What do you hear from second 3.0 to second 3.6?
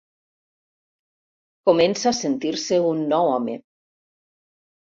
nou home.